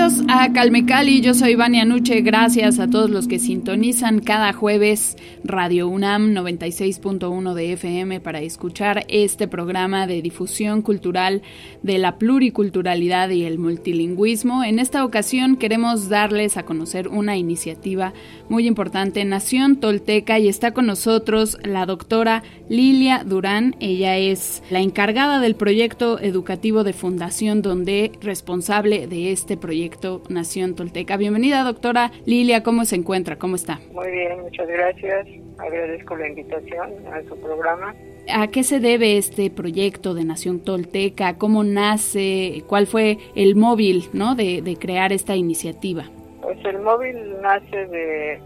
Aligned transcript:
Bienvenidos 0.00 0.34
a 0.34 0.50
Calme 0.54 0.86
Cali, 0.86 1.20
yo 1.20 1.34
soy 1.34 1.56
Vania 1.56 1.84
Nuche, 1.84 2.22
gracias 2.22 2.78
a 2.78 2.88
todos 2.88 3.10
los 3.10 3.28
que 3.28 3.38
sintonizan 3.38 4.20
cada 4.20 4.54
jueves 4.54 5.18
Radio 5.44 5.88
UNAM 5.88 6.32
96.1 6.32 7.52
de 7.52 7.72
FM 7.74 8.20
para 8.20 8.40
escuchar 8.40 9.04
este 9.08 9.46
programa 9.46 10.06
de 10.06 10.22
difusión 10.22 10.80
cultural 10.80 11.42
de 11.82 11.98
la 11.98 12.16
pluriculturalidad 12.16 13.28
y 13.28 13.44
el 13.44 13.58
multilingüismo. 13.58 14.64
En 14.64 14.78
esta 14.78 15.04
ocasión 15.04 15.56
queremos 15.56 16.08
darles 16.08 16.56
a 16.56 16.64
conocer 16.64 17.08
una 17.08 17.36
iniciativa 17.36 18.14
muy 18.48 18.66
importante, 18.66 19.22
Nación 19.26 19.80
Tolteca, 19.80 20.38
y 20.38 20.48
está 20.48 20.72
con 20.72 20.86
nosotros 20.86 21.58
la 21.62 21.84
doctora 21.84 22.42
Lilia 22.70 23.22
Durán, 23.22 23.76
ella 23.80 24.16
es 24.16 24.62
la 24.70 24.80
encargada 24.80 25.40
del 25.40 25.56
proyecto 25.56 26.18
educativo 26.18 26.84
de 26.84 26.94
Fundación 26.94 27.60
Donde, 27.60 28.12
responsable 28.22 29.06
de 29.06 29.32
este 29.32 29.58
proyecto 29.58 29.89
Nación 30.28 30.74
Tolteca. 30.74 31.16
Bienvenida, 31.16 31.62
doctora 31.64 32.12
Lilia, 32.24 32.62
¿cómo 32.62 32.84
se 32.84 32.96
encuentra? 32.96 33.36
¿Cómo 33.36 33.56
está? 33.56 33.80
Muy 33.92 34.10
bien, 34.10 34.40
muchas 34.40 34.68
gracias. 34.68 35.26
Agradezco 35.58 36.16
la 36.16 36.28
invitación 36.28 36.90
a 37.12 37.22
su 37.28 37.36
programa. 37.40 37.94
¿A 38.32 38.48
qué 38.48 38.62
se 38.62 38.80
debe 38.80 39.18
este 39.18 39.50
proyecto 39.50 40.14
de 40.14 40.24
Nación 40.24 40.60
Tolteca? 40.60 41.36
¿Cómo 41.36 41.64
nace? 41.64 42.62
¿Cuál 42.66 42.86
fue 42.86 43.18
el 43.34 43.56
móvil 43.56 44.08
¿no? 44.12 44.34
de, 44.34 44.62
de 44.62 44.76
crear 44.76 45.12
esta 45.12 45.36
iniciativa? 45.36 46.04
Pues 46.40 46.58
el 46.64 46.80
móvil 46.80 47.16
nace 47.42 47.86
de 47.86 48.40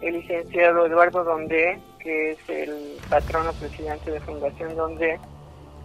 el 0.00 0.14
licenciado 0.14 0.86
Eduardo 0.86 1.24
Donde, 1.24 1.78
que 1.98 2.32
es 2.32 2.38
el 2.48 2.96
patrono 3.08 3.52
presidente 3.52 4.10
de 4.10 4.20
Fundación 4.20 4.74
Donde, 4.74 5.18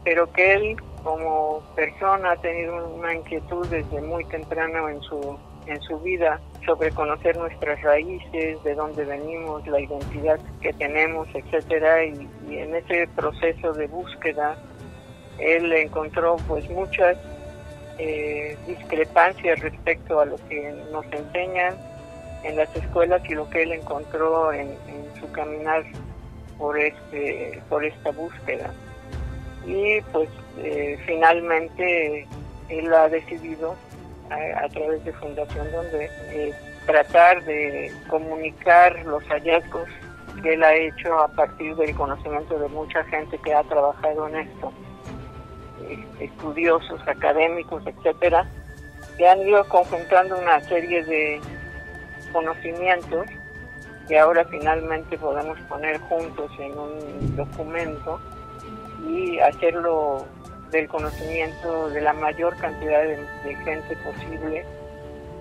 pero 0.03 0.31
que 0.31 0.53
él 0.53 0.75
como 1.06 1.61
persona 1.75 2.31
ha 2.31 2.36
tenido 2.38 2.88
una 2.95 3.14
inquietud 3.14 3.67
desde 3.67 4.02
muy 4.02 4.25
temprano 4.25 4.89
en 4.89 5.00
su 5.03 5.38
en 5.67 5.80
su 5.81 6.00
vida 6.00 6.39
sobre 6.66 6.92
conocer 6.92 7.38
nuestras 7.38 7.81
raíces, 7.81 8.64
de 8.64 8.75
dónde 8.75 9.03
venimos, 9.03 9.66
la 9.67 9.80
identidad 9.80 10.39
que 10.62 10.73
tenemos, 10.73 11.28
etcétera, 11.34 12.06
y, 12.06 12.28
en 12.50 12.75
ese 12.75 13.08
proceso 13.16 13.73
de 13.73 13.88
búsqueda 13.88 14.56
él 15.39 15.72
encontró 15.73 16.38
pues 16.47 16.70
muchas 16.70 17.17
eh, 17.97 18.58
discrepancias 18.67 19.59
respecto 19.59 20.19
a 20.19 20.25
lo 20.25 20.38
que 20.50 20.72
nos 20.92 21.06
enseñan 21.12 21.75
en 22.44 22.56
las 22.56 22.75
escuelas 22.75 23.22
y 23.30 23.34
lo 23.34 23.50
que 23.50 23.64
él 23.64 23.73
encontró 23.73 24.53
en, 24.53 24.69
en 24.88 25.22
su 25.22 25.31
caminar 25.31 25.84
por 26.58 26.80
este 26.80 27.62
por 27.69 27.86
esta 27.86 28.12
búsqueda. 28.12 28.72
Y 29.67 30.00
pues 30.14 30.30
eh, 30.58 30.98
finalmente 31.06 32.28
él 32.69 32.94
ha 32.94 33.09
decidido 33.09 33.75
a, 34.29 34.68
través 34.69 35.03
de 35.06 35.13
Fundación 35.13 35.72
donde 35.72 36.09
eh, 36.29 36.53
tratar 36.85 37.44
de 37.44 37.91
comunicar 38.09 39.06
los 39.06 39.24
hallazgos 39.25 39.88
que 40.41 40.53
él 40.53 40.63
ha 40.63 40.74
hecho 40.74 41.18
a 41.19 41.28
partir 41.29 41.75
del 41.75 41.96
conocimiento 41.96 42.57
de 42.59 42.68
mucha 42.69 43.03
gente 43.06 43.38
que 43.40 43.53
ha 43.53 43.63
trabajado 43.63 44.28
en 44.28 44.35
esto, 44.38 44.74
eh, 45.84 46.03
estudiosos, 46.19 47.00
académicos, 47.08 47.84
etcétera, 47.85 48.46
que 49.18 49.28
han 49.28 49.41
ido 49.41 49.68
conjuntando 49.69 50.38
una 50.38 50.59
serie 50.62 51.03
de 51.03 51.40
conocimientos 52.34 53.25
que 54.08 54.19
ahora 54.19 54.46
finalmente 54.46 55.18
podemos 55.18 55.59
poner 55.62 56.00
juntos 56.02 56.52
en 56.59 56.78
un 56.78 57.35
documento 57.35 58.19
y 59.08 59.40
hacerlo 59.40 60.25
del 60.72 60.88
conocimiento 60.88 61.90
de 61.90 62.02
la 62.02 62.14
mayor 62.14 62.56
cantidad 62.58 63.03
de, 63.03 63.56
gente 63.64 63.96
posible, 63.98 64.66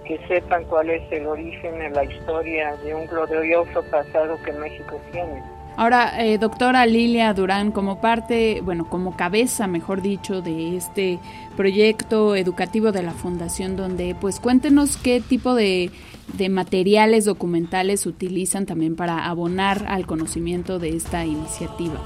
que 0.06 0.18
sepan 0.28 0.64
cuál 0.64 0.90
es 0.90 1.02
el 1.12 1.26
origen 1.26 1.80
en 1.80 1.92
la 1.94 2.04
historia 2.04 2.76
de 2.84 2.94
un 2.94 3.06
glorioso 3.06 3.82
pasado 3.90 4.38
que 4.42 4.52
México 4.52 5.00
tiene. 5.12 5.42
Ahora, 5.76 6.22
eh, 6.22 6.38
doctora 6.38 6.86
Lilia 6.86 7.34
Durán, 7.34 7.72
como 7.72 8.00
parte, 8.00 8.60
bueno, 8.62 8.88
como 8.88 9.16
cabeza, 9.16 9.66
mejor 9.66 10.02
dicho, 10.02 10.40
de 10.40 10.76
este 10.76 11.18
proyecto 11.56 12.36
educativo 12.36 12.92
de 12.92 13.02
la 13.02 13.10
Fundación, 13.10 13.74
donde, 13.74 14.14
pues 14.14 14.38
cuéntenos 14.38 14.96
qué 14.96 15.20
tipo 15.20 15.56
de, 15.56 15.90
de 16.32 16.48
materiales 16.48 17.24
documentales 17.24 18.06
utilizan 18.06 18.66
también 18.66 18.94
para 18.94 19.26
abonar 19.26 19.84
al 19.88 20.06
conocimiento 20.06 20.78
de 20.78 20.90
esta 20.90 21.24
iniciativa. 21.24 22.00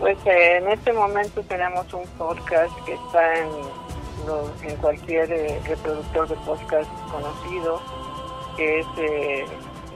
Pues 0.00 0.16
eh, 0.24 0.56
en 0.56 0.68
este 0.68 0.94
momento 0.94 1.42
tenemos 1.42 1.92
un 1.92 2.06
podcast 2.16 2.74
que 2.86 2.94
está 2.94 3.34
en, 3.36 3.50
en 4.62 4.76
cualquier 4.76 5.30
eh, 5.30 5.60
reproductor 5.66 6.26
de 6.26 6.36
podcast 6.36 6.90
conocido, 7.10 7.82
que 8.56 8.80
es 8.80 8.86
eh, 8.96 9.44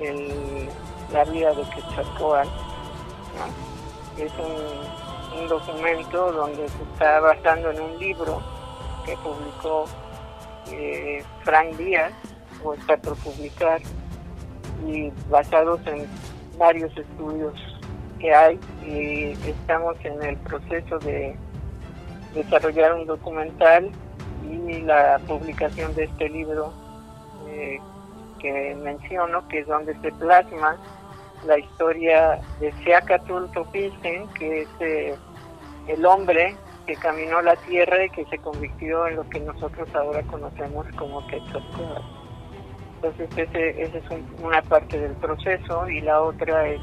el, 0.03 0.69
La 1.11 1.25
vida 1.25 1.55
de 1.55 1.63
Quetzalcóatl. 1.71 2.51
Es 4.19 4.33
un, 4.35 5.41
un 5.41 5.49
documento 5.49 6.33
donde 6.33 6.69
se 6.69 6.83
está 6.93 7.21
basando 7.21 7.71
en 7.71 7.81
un 7.81 7.99
libro 7.99 8.43
que 9.07 9.17
publicó 9.17 9.87
Frank 11.45 11.77
Díaz, 11.79 12.13
o 12.63 12.75
está 12.75 12.99
por 12.99 13.17
publicar, 13.17 13.81
y 14.87 15.11
basados 15.31 15.81
en 15.87 16.07
varios 16.59 16.95
estudios 16.95 17.74
hay 18.33 18.59
y 18.87 19.33
estamos 19.49 19.97
en 20.05 20.23
el 20.23 20.37
proceso 20.39 20.99
de 21.01 21.37
desarrollar 22.35 22.95
un 22.95 23.07
documental 23.07 23.91
y 24.51 24.81
la 24.83 25.21
publicación 25.27 25.95
de 25.95 26.05
este 26.05 26.29
libro 26.29 26.73
eh, 27.49 27.79
que 28.41 28.75
menciono, 28.77 29.47
que 29.49 29.61
es 29.61 29.67
donde 29.67 29.95
se 30.01 30.13
plasma 30.13 30.77
la 31.47 31.59
historia 31.59 32.41
de 32.61 32.73
Seacatul 32.85 33.51
Topilten, 33.53 34.29
que 34.35 34.63
es 34.63 34.69
eh, 34.81 35.15
el 35.89 36.05
hombre 36.07 36.57
que 36.87 36.97
caminó 36.97 37.41
la 37.43 37.57
tierra 37.57 38.05
y 38.05 38.11
que 38.11 38.25
se 38.27 38.39
convirtió 38.39 39.07
en 39.07 39.17
lo 39.17 39.29
que 39.29 39.41
nosotros 39.41 39.89
ahora 39.95 40.23
conocemos 40.23 40.87
como 40.97 41.27
Quetzalcóatl. 41.27 42.03
Entonces 42.97 43.29
ese, 43.37 43.83
esa 43.83 43.99
es 43.99 44.05
una 44.43 44.63
parte 44.63 44.99
del 44.99 45.13
proceso 45.13 45.89
y 45.89 46.01
la 46.01 46.23
otra 46.23 46.69
es 46.69 46.81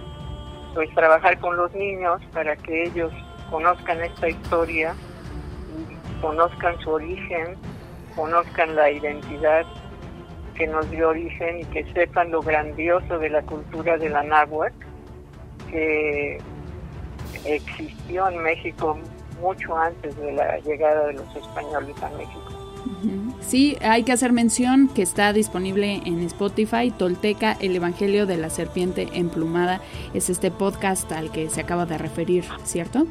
pues 0.74 0.94
trabajar 0.96 1.40
con 1.40 1.58
los 1.58 1.74
niños 1.74 2.22
para 2.34 2.56
que 2.56 2.84
ellos 2.84 3.12
conozcan 3.50 4.02
esta 4.02 4.30
historia, 4.30 4.96
conozcan 6.22 6.80
su 6.80 6.92
origen, 6.92 7.58
conozcan 8.16 8.76
la 8.76 8.90
identidad 8.90 9.66
que 10.56 10.68
nos 10.68 10.90
dio 10.92 11.10
origen 11.10 11.62
y 11.62 11.66
que 11.66 11.84
sepan 11.94 12.32
lo 12.32 12.42
grandioso 12.42 13.18
de 13.20 13.30
la 13.30 13.42
cultura 13.42 13.98
de 13.98 14.10
la 14.10 14.24
náhuatl 14.24 14.76
que 15.70 16.38
existió 17.46 18.28
en 18.28 18.44
México 18.44 18.98
mucho 19.42 19.76
antes 19.76 20.16
de 20.18 20.32
la 20.34 20.60
llegada 20.60 21.08
de 21.08 21.14
los 21.14 21.36
españoles 21.36 21.96
a 22.04 22.10
México. 22.10 23.31
Sí, 23.42 23.78
hay 23.82 24.04
que 24.04 24.12
hacer 24.12 24.32
mención 24.32 24.88
que 24.88 25.02
está 25.02 25.34
disponible 25.34 26.02
en 26.06 26.22
Spotify, 26.22 26.92
Tolteca, 26.92 27.58
el 27.60 27.76
Evangelio 27.76 28.26
de 28.26 28.38
la 28.38 28.50
Serpiente 28.50 29.10
Emplumada. 29.14 29.82
Es 30.14 30.30
este 30.30 30.52
podcast 30.52 31.12
al 31.12 31.32
que 31.32 31.50
se 31.50 31.62
acaba 31.62 31.86
de 31.86 31.98
referir, 31.98 32.46
¿cierto? 32.64 33.08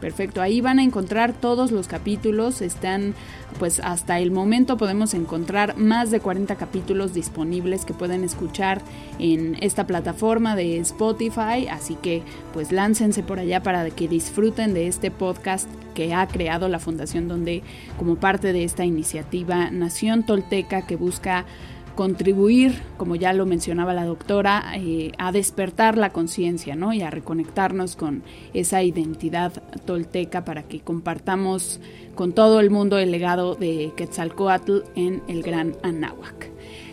Perfecto, 0.00 0.40
ahí 0.40 0.60
van 0.60 0.78
a 0.78 0.82
encontrar 0.82 1.32
todos 1.32 1.70
los 1.70 1.88
capítulos, 1.88 2.62
están 2.62 3.14
pues 3.58 3.80
hasta 3.80 4.18
el 4.18 4.30
momento 4.30 4.76
podemos 4.76 5.14
encontrar 5.14 5.76
más 5.76 6.10
de 6.10 6.20
40 6.20 6.56
capítulos 6.56 7.14
disponibles 7.14 7.84
que 7.84 7.94
pueden 7.94 8.24
escuchar 8.24 8.82
en 9.18 9.56
esta 9.60 9.86
plataforma 9.86 10.56
de 10.56 10.78
Spotify, 10.78 11.68
así 11.70 11.96
que 11.96 12.22
pues 12.52 12.72
láncense 12.72 13.22
por 13.22 13.38
allá 13.38 13.62
para 13.62 13.88
que 13.90 14.08
disfruten 14.08 14.74
de 14.74 14.88
este 14.88 15.10
podcast 15.10 15.68
que 15.94 16.14
ha 16.14 16.26
creado 16.28 16.68
la 16.68 16.78
Fundación 16.78 17.28
donde 17.28 17.62
como 17.98 18.16
parte 18.16 18.52
de 18.52 18.64
esta 18.64 18.84
iniciativa 18.84 19.70
Nación 19.70 20.24
Tolteca 20.24 20.86
que 20.86 20.96
busca 20.96 21.46
contribuir, 21.96 22.82
como 22.96 23.16
ya 23.16 23.32
lo 23.32 23.46
mencionaba 23.46 23.94
la 23.94 24.04
doctora, 24.04 24.72
eh, 24.76 25.10
a 25.18 25.32
despertar 25.32 25.98
la 25.98 26.10
conciencia 26.10 26.76
¿no? 26.76 26.92
y 26.92 27.02
a 27.02 27.10
reconectarnos 27.10 27.96
con 27.96 28.22
esa 28.54 28.84
identidad 28.84 29.52
tolteca 29.84 30.44
para 30.44 30.62
que 30.62 30.80
compartamos 30.80 31.80
con 32.14 32.32
todo 32.32 32.60
el 32.60 32.70
mundo 32.70 32.98
el 32.98 33.10
legado 33.10 33.56
de 33.56 33.92
Quetzalcoatl 33.96 34.82
en 34.94 35.22
el 35.26 35.42
Gran 35.42 35.74
Anáhuac. 35.82 36.50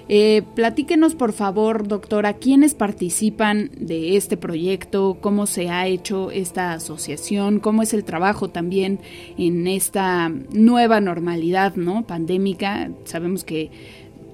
Eh, 0.09 0.43
platíquenos, 0.55 1.15
por 1.15 1.31
favor, 1.31 1.87
doctora, 1.87 2.33
quiénes 2.33 2.75
participan 2.75 3.71
de 3.77 4.17
este 4.17 4.35
proyecto, 4.35 5.17
cómo 5.21 5.45
se 5.45 5.69
ha 5.69 5.87
hecho 5.87 6.29
esta 6.29 6.73
asociación, 6.73 7.59
cómo 7.59 7.83
es 7.83 7.93
el 7.93 8.03
trabajo 8.03 8.49
también 8.49 8.99
en 9.37 9.65
esta 9.65 10.29
nueva 10.51 10.99
normalidad, 10.99 11.75
¿no? 11.75 12.05
Pandémica. 12.05 12.91
Sabemos 13.05 13.45
que 13.45 13.71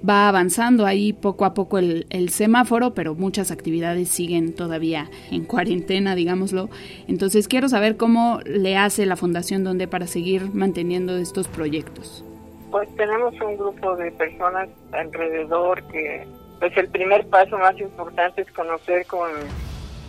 va 0.08 0.28
avanzando 0.28 0.86
ahí 0.86 1.12
poco 1.12 1.44
a 1.44 1.54
poco 1.54 1.78
el, 1.78 2.28
semáforo, 2.30 2.94
pero 2.94 3.14
muchas 3.14 3.50
actividades 3.50 4.08
siguen 4.08 4.54
todavía 4.54 5.10
en 5.30 5.44
cuarentena, 5.44 6.14
digámoslo. 6.14 6.68
Entonces 7.08 7.48
quiero 7.48 7.68
saber 7.68 7.96
cómo 7.96 8.40
le 8.44 8.76
hace 8.76 9.06
la 9.06 9.16
Fundación 9.16 9.64
Donde 9.64 9.88
para 9.88 10.06
seguir 10.06 10.52
manteniendo 10.54 11.16
estos 11.16 11.48
proyectos. 11.48 12.24
Pues 12.70 12.88
tenemos 12.96 13.34
un 13.40 13.56
grupo 13.56 13.96
de 13.96 14.12
personas 14.12 14.68
alrededor 14.92 15.82
que, 15.88 16.26
pues 16.60 16.76
el 16.76 16.88
primer 16.88 17.26
paso 17.26 17.58
más 17.58 17.78
importante 17.80 18.42
es 18.42 18.52
conocer 18.52 19.06
con, 19.06 19.30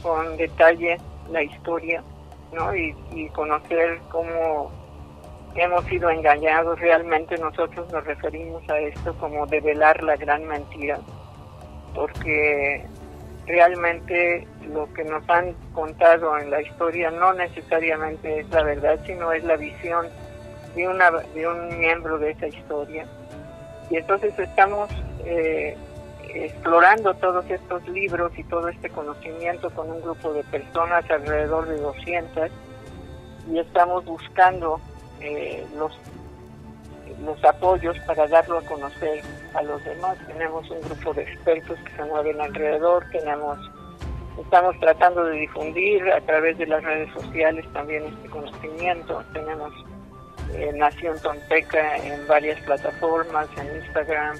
con 0.04 0.38
detalle 0.38 0.98
la 1.32 1.44
historia, 1.44 2.04
¿no? 2.54 2.76
Y 2.76 2.94
conocer 3.34 4.00
cómo 4.12 4.72
hemos 5.56 5.86
sido 5.86 6.10
engañados. 6.10 6.80
Realmente 6.80 7.38
nosotros 7.38 7.92
nos 7.92 8.04
referimos 8.06 8.68
a 8.70 8.80
esto 8.80 9.14
como 9.18 9.46
develar 9.48 10.02
la 10.04 10.16
gran 10.16 10.46
mentira, 10.46 11.00
porque 11.94 12.86
realmente 13.46 14.48
lo 14.68 14.92
que 14.94 15.04
nos 15.04 15.28
han 15.30 15.54
contado 15.74 16.38
en 16.38 16.52
la 16.52 16.62
historia 16.62 17.12
no 17.12 17.34
necesariamente 17.34 18.40
es 18.40 18.50
la 18.50 18.64
verdad, 18.64 19.00
sino 19.06 19.32
es 19.32 19.44
la 19.44 19.58
visión 19.58 20.08
de, 20.76 20.88
una, 20.88 21.12
de 21.12 21.48
un 21.48 21.80
miembro 21.80 22.18
de 22.18 22.32
esa 22.32 22.48
historia. 22.48 23.06
Y 23.90 23.98
entonces 23.98 24.38
estamos 24.40 24.90
eh, 25.26 25.76
explorando 26.34 27.14
todos 27.16 27.50
estos 27.50 27.86
libros 27.90 28.32
y 28.38 28.44
todo 28.46 28.70
este 28.70 28.90
conocimiento 28.90 29.70
con 29.72 29.90
un 29.92 30.02
grupo 30.02 30.32
de 30.34 30.44
personas, 30.46 31.10
alrededor 31.10 31.68
de 31.68 31.78
200, 31.78 32.50
y 33.52 33.60
estamos 33.60 34.06
buscando 34.06 34.80
eh, 35.22 35.66
los 35.76 35.98
los 37.24 37.44
apoyos 37.44 37.98
para 38.08 38.28
darlo 38.28 38.58
a 38.58 38.62
conocer 38.64 39.22
a 39.54 39.62
los 39.62 39.84
demás. 39.84 40.18
Tenemos 40.28 40.70
un 40.72 40.82
grupo 40.82 41.14
de 41.14 41.24
expertos 41.24 41.78
que 41.80 41.96
se 41.96 42.04
mueven 42.06 42.42
alrededor, 42.42 43.06
tenemos 43.12 43.60
estamos 44.40 44.80
tratando 44.80 45.26
de 45.26 45.40
difundir 45.40 46.10
a 46.12 46.22
través 46.22 46.58
de 46.58 46.66
las 46.66 46.84
redes 46.84 47.14
sociales 47.14 47.66
también 47.74 48.06
este 48.06 48.30
conocimiento. 48.30 49.24
Tenemos 49.34 49.72
eh, 50.54 50.72
Nación 50.74 51.20
Tonteca 51.22 51.98
en 51.98 52.26
varias 52.28 52.60
plataformas, 52.62 53.48
en 53.58 53.84
Instagram, 53.84 54.38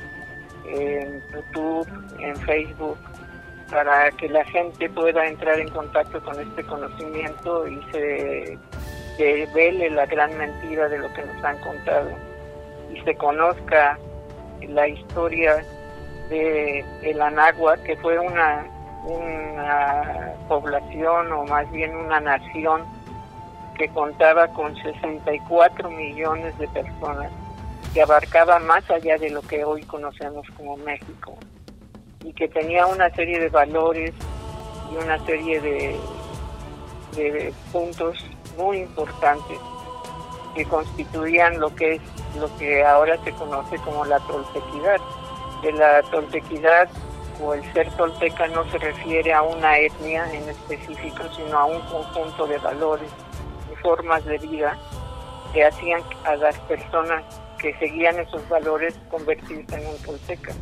en 0.66 1.24
YouTube, 1.34 1.88
en 2.20 2.36
Facebook, 2.38 2.98
para 3.70 4.12
que 4.12 4.30
la 4.30 4.44
gente 4.46 4.90
pueda 4.90 5.26
entrar 5.28 5.60
en 5.60 5.70
contacto 5.70 6.22
con 6.24 6.40
este 6.40 6.64
conocimiento 6.64 7.68
y 7.68 7.82
se 7.92 8.58
vele 9.18 9.90
la 9.90 10.06
gran 10.06 10.38
mentira 10.38 10.88
de 10.90 10.98
lo 10.98 11.14
que 11.14 11.24
nos 11.24 11.44
han 11.44 11.58
contado 11.60 12.10
y 12.94 13.00
se 13.02 13.16
conozca 13.16 13.98
la 14.68 14.88
historia 14.88 15.64
de 16.30 16.86
el 17.04 17.22
Anagua, 17.22 17.78
que 17.78 17.96
fue 17.98 18.18
una, 18.18 18.66
una 19.06 20.34
población 20.48 21.32
o 21.32 21.44
más 21.46 21.70
bien 21.72 21.96
una 21.96 22.20
nación 22.20 22.84
que 23.78 23.90
contaba 23.90 24.48
con 24.50 24.76
64 24.76 25.90
millones 25.90 26.58
de 26.58 26.68
personas, 26.70 27.32
que 27.94 28.02
abarcaba 28.02 28.60
más 28.60 28.90
allá 28.90 29.18
de 29.18 29.30
lo 29.30 29.42
que 29.42 29.66
hoy 29.66 29.84
conocemos 29.84 30.46
como 30.56 30.78
México, 30.78 31.36
y 32.24 32.34
que 32.34 32.48
tenía 32.48 32.86
una 32.86 33.10
serie 33.12 33.40
de 33.40 33.50
valores 33.50 34.14
y 34.92 35.04
una 35.04 35.18
serie 35.26 35.60
de, 35.60 36.00
de 37.16 37.54
puntos 37.72 38.24
muy 38.58 38.80
importantes 38.80 39.58
que 40.56 40.66
constituían 40.66 41.60
lo 41.60 41.74
que 41.76 41.96
es 41.96 42.02
lo 42.38 42.56
que 42.58 42.84
ahora 42.84 43.18
se 43.24 43.32
conoce 43.34 43.78
como 43.78 44.06
la 44.06 44.20
toltequidad. 44.20 45.00
De 45.62 45.72
la 45.74 46.02
toltequidad 46.04 46.90
o 47.42 47.54
el 47.54 47.74
ser 47.74 47.90
tolteca 47.92 48.48
no 48.48 48.70
se 48.72 48.78
refiere 48.78 49.34
a 49.34 49.42
una 49.42 49.78
etnia 49.78 50.32
en 50.34 50.50
específico, 50.50 51.24
sino 51.36 51.58
a 51.58 51.66
un 51.66 51.82
conjunto 51.82 52.48
de 52.48 52.58
valores 52.58 53.10
formas 53.82 54.24
de 54.26 54.38
vida 54.38 54.78
que 55.54 55.66
hacían 55.66 56.02
a 56.26 56.36
las 56.36 56.58
personas 56.60 57.24
que 57.60 57.74
seguían 57.78 58.20
esos 58.20 58.48
valores 58.50 58.98
convertirse 59.10 59.76
en 59.76 59.88
un 59.88 59.98
tolteca. 59.98 60.54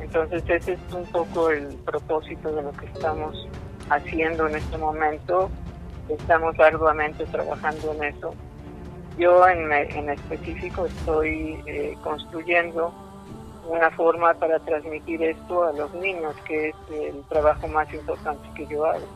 Entonces 0.00 0.42
ese 0.48 0.72
es 0.74 0.94
un 0.94 1.04
poco 1.06 1.50
el 1.50 1.74
propósito 1.78 2.52
de 2.52 2.62
lo 2.62 2.72
que 2.72 2.86
estamos 2.86 3.48
haciendo 3.90 4.46
en 4.46 4.56
este 4.56 4.78
momento. 4.78 5.50
Estamos 6.08 6.58
arduamente 6.58 7.24
trabajando 7.26 7.92
en 7.94 8.04
eso. 8.04 8.34
Yo 9.18 9.46
en, 9.48 9.72
en 9.72 10.10
específico 10.10 10.86
estoy 10.86 11.62
eh, 11.66 11.96
construyendo 12.02 12.92
una 13.68 13.90
forma 13.92 14.34
para 14.34 14.58
transmitir 14.60 15.22
esto 15.22 15.64
a 15.64 15.72
los 15.72 15.92
niños, 15.94 16.34
que 16.46 16.68
es 16.68 16.76
el 16.90 17.22
trabajo 17.28 17.66
más 17.68 17.92
importante 17.94 18.46
que 18.54 18.66
yo 18.66 18.84
hago. 18.84 19.06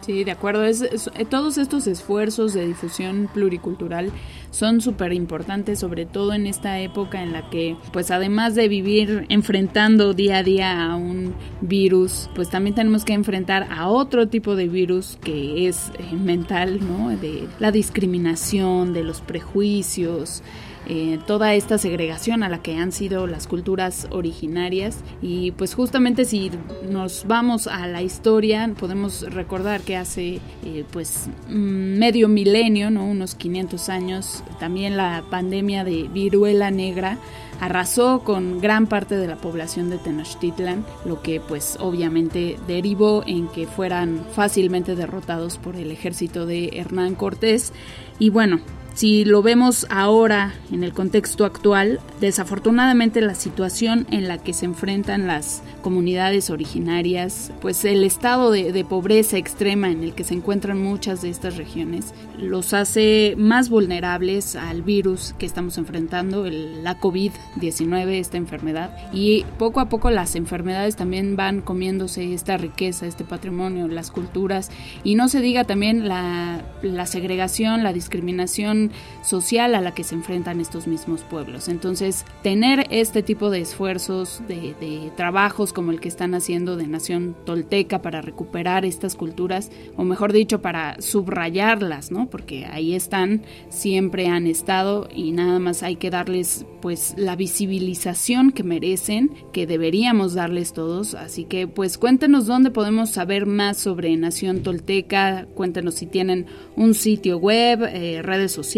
Sí, 0.00 0.24
de 0.24 0.30
acuerdo. 0.30 0.64
Es, 0.64 0.80
eh, 0.82 1.24
todos 1.28 1.58
estos 1.58 1.86
esfuerzos 1.86 2.54
de 2.54 2.66
difusión 2.66 3.28
pluricultural 3.32 4.10
son 4.50 4.80
súper 4.80 5.12
importantes, 5.12 5.78
sobre 5.78 6.06
todo 6.06 6.32
en 6.32 6.46
esta 6.46 6.80
época 6.80 7.22
en 7.22 7.32
la 7.32 7.50
que, 7.50 7.76
pues 7.92 8.10
además 8.10 8.54
de 8.54 8.68
vivir 8.68 9.26
enfrentando 9.28 10.14
día 10.14 10.38
a 10.38 10.42
día 10.42 10.86
a 10.86 10.96
un 10.96 11.34
virus, 11.60 12.30
pues 12.34 12.48
también 12.48 12.74
tenemos 12.74 13.04
que 13.04 13.12
enfrentar 13.12 13.68
a 13.70 13.88
otro 13.88 14.28
tipo 14.28 14.56
de 14.56 14.68
virus 14.68 15.18
que 15.22 15.68
es 15.68 15.92
eh, 15.98 16.14
mental, 16.16 16.80
¿no? 16.80 17.10
De 17.10 17.46
la 17.58 17.70
discriminación, 17.70 18.94
de 18.94 19.04
los 19.04 19.20
prejuicios, 19.20 20.42
eh, 20.86 21.18
toda 21.26 21.54
esta 21.54 21.78
segregación 21.78 22.42
a 22.42 22.48
la 22.48 22.62
que 22.62 22.76
han 22.76 22.92
sido 22.92 23.26
las 23.26 23.46
culturas 23.46 24.08
originarias 24.10 24.98
y 25.22 25.52
pues 25.52 25.74
justamente 25.74 26.24
si 26.24 26.50
nos 26.88 27.26
vamos 27.26 27.66
a 27.66 27.86
la 27.86 28.02
historia 28.02 28.72
podemos 28.78 29.22
recordar 29.32 29.82
que 29.82 29.96
hace 29.96 30.40
eh, 30.64 30.84
pues 30.90 31.28
mm, 31.48 31.98
medio 31.98 32.28
milenio, 32.28 32.90
¿no? 32.90 33.04
unos 33.04 33.34
500 33.34 33.88
años, 33.88 34.42
también 34.58 34.96
la 34.96 35.24
pandemia 35.30 35.84
de 35.84 36.08
viruela 36.12 36.70
negra 36.70 37.18
arrasó 37.60 38.20
con 38.24 38.60
gran 38.60 38.86
parte 38.86 39.16
de 39.16 39.26
la 39.26 39.36
población 39.36 39.90
de 39.90 39.98
Tenochtitlan, 39.98 40.84
lo 41.04 41.20
que 41.22 41.40
pues 41.40 41.76
obviamente 41.78 42.56
derivó 42.66 43.22
en 43.26 43.48
que 43.48 43.66
fueran 43.66 44.24
fácilmente 44.32 44.96
derrotados 44.96 45.58
por 45.58 45.76
el 45.76 45.90
ejército 45.90 46.46
de 46.46 46.70
Hernán 46.72 47.14
Cortés. 47.14 47.72
Y 48.18 48.30
bueno, 48.30 48.60
si 48.94 49.24
lo 49.24 49.42
vemos 49.42 49.86
ahora 49.88 50.54
en 50.70 50.84
el 50.84 50.92
contexto 50.92 51.44
actual, 51.44 52.00
desafortunadamente 52.20 53.20
la 53.20 53.34
situación 53.34 54.06
en 54.10 54.28
la 54.28 54.38
que 54.38 54.52
se 54.52 54.66
enfrentan 54.66 55.26
las 55.26 55.62
comunidades 55.80 56.50
originarias, 56.50 57.52
pues 57.60 57.84
el 57.84 58.04
estado 58.04 58.50
de, 58.50 58.84
pobreza 58.84 59.36
extrema 59.36 59.90
en 59.90 60.02
el 60.02 60.14
que 60.14 60.24
se 60.24 60.34
encuentran 60.34 60.82
muchas 60.82 61.22
de 61.22 61.30
estas 61.30 61.56
regiones, 61.56 62.14
los 62.38 62.72
hace 62.72 63.34
más 63.38 63.68
vulnerables 63.68 64.56
al 64.56 64.82
virus 64.82 65.34
que 65.38 65.46
estamos 65.46 65.78
enfrentando, 65.78 66.46
el, 66.46 66.82
la 66.82 66.98
COVID-19, 66.98 68.08
esta 68.18 68.36
enfermedad. 68.36 68.96
Y 69.12 69.44
poco 69.58 69.80
a 69.80 69.88
poco 69.88 70.10
las 70.10 70.34
enfermedades 70.34 70.96
también 70.96 71.36
van 71.36 71.60
comiéndose 71.60 72.32
esta 72.34 72.56
riqueza, 72.56 73.06
este 73.06 73.24
patrimonio, 73.24 73.86
las 73.88 74.10
culturas. 74.10 74.70
Y 75.04 75.14
no 75.14 75.28
se 75.28 75.40
diga 75.40 75.64
también 75.64 76.08
la, 76.08 76.62
la 76.82 77.06
segregación, 77.06 77.82
la 77.82 77.92
discriminación 77.92 78.79
social 79.22 79.74
a 79.74 79.80
la 79.80 79.92
que 79.92 80.04
se 80.04 80.14
enfrentan 80.14 80.60
estos 80.60 80.86
mismos 80.86 81.22
pueblos. 81.22 81.68
Entonces, 81.68 82.24
tener 82.42 82.86
este 82.90 83.22
tipo 83.22 83.50
de 83.50 83.60
esfuerzos, 83.60 84.42
de, 84.48 85.10
trabajos 85.16 85.72
como 85.72 85.90
el 85.90 86.00
que 86.00 86.08
están 86.08 86.34
haciendo 86.34 86.76
de 86.76 86.86
Nación 86.86 87.36
Tolteca 87.44 88.00
para 88.00 88.22
recuperar 88.22 88.84
estas 88.84 89.14
culturas, 89.14 89.70
o 89.96 90.04
mejor 90.04 90.32
dicho, 90.32 90.62
para 90.62 91.00
subrayarlas, 91.00 92.10
¿no? 92.10 92.30
Porque 92.30 92.66
ahí 92.66 92.94
están, 92.94 93.42
siempre 93.68 94.28
han 94.28 94.46
estado 94.46 95.08
y 95.14 95.32
nada 95.32 95.58
más 95.58 95.82
hay 95.82 95.96
que 95.96 96.10
darles 96.10 96.64
pues 96.80 97.14
la 97.18 97.36
visibilización 97.36 98.52
que 98.52 98.62
merecen, 98.62 99.30
que 99.52 99.66
deberíamos 99.66 100.34
darles 100.34 100.72
todos. 100.72 101.14
Así 101.14 101.44
que 101.44 101.66
pues 101.66 101.98
cuéntenos 101.98 102.46
dónde 102.46 102.70
podemos 102.70 103.10
saber 103.10 103.46
más 103.46 103.76
sobre 103.76 104.16
Nación 104.16 104.62
Tolteca, 104.62 105.46
cuéntenos 105.54 105.94
si 105.94 106.06
tienen 106.06 106.46
un 106.76 106.94
sitio 106.94 107.38
web, 107.38 107.84
eh, 107.84 108.22
redes 108.22 108.52
sociales 108.52 108.69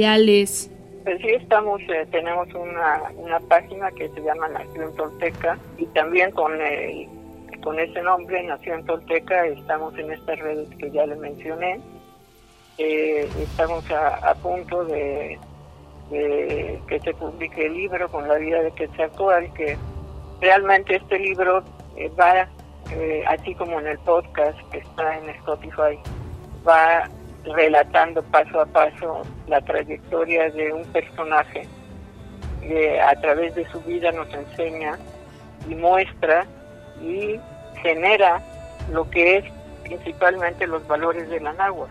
Pues 1.04 1.20
sí, 1.20 1.28
estamos, 1.30 1.80
eh, 1.82 2.06
tenemos 2.11 2.49
una, 2.54 3.02
una 3.16 3.40
página 3.40 3.90
que 3.90 4.08
se 4.08 4.22
llama 4.22 4.49
Nación 4.49 4.94
Tolteca 4.96 5.58
y 5.76 5.84
también 5.87 6.30
con 6.30 6.58
el, 6.61 7.08
con 7.62 7.78
ese 7.78 8.00
nombre, 8.02 8.42
Nación 8.44 8.87
Tolteca, 8.87 9.46
estamos 9.46 9.99
en 9.99 10.12
estas 10.12 10.38
redes 10.38 10.68
que 10.78 10.90
ya 10.90 11.04
le 11.04 11.16
mencioné. 11.16 11.80
Eh, 12.78 13.28
estamos 13.38 13.84
a, 13.90 14.34
punto 14.37 14.84
de, 14.87 15.38
que 16.11 17.00
se 17.04 17.12
publique 17.14 17.66
el 17.66 17.75
libro 17.75 18.08
con 18.11 18.26
la 18.26 18.37
vida 18.37 18.62
de 18.62 18.70
Quetzalcoatl, 18.72 19.52
que 19.52 19.76
realmente 20.40 20.96
este 20.96 21.18
libro 21.18 21.62
eh, 21.96 22.11
va, 22.18 22.49
así 23.26 23.54
como 23.56 23.78
en 23.78 23.88
el 23.88 23.99
podcast 23.99 24.58
que 24.70 24.78
está 24.78 25.18
en 25.18 25.28
Spotify, 25.30 25.99
va 26.66 27.11
relatando 27.44 28.22
paso 28.22 28.61
a 28.61 28.66
paso 28.66 29.22
la 29.49 29.61
trayectoria 29.61 30.50
de 30.50 30.72
un 30.72 30.84
personaje 30.87 31.66
que 32.61 33.00
a 33.00 33.14
través 33.20 33.54
de 33.54 33.66
su 33.70 33.80
vida 33.80 34.12
nos 34.12 34.32
enseña 34.32 34.99
y 35.68 35.75
muestra 35.75 36.46
y 37.02 37.38
genera 37.82 38.40
lo 38.92 39.08
que 39.11 39.38
es 39.38 39.44
principalmente 39.82 40.66
los 40.66 40.87
valores 40.87 41.28
de 41.28 41.40
la. 41.40 41.88